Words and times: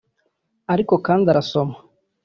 Ariko 0.73 0.93
kandi 1.05 1.25
arasoma 1.29 1.75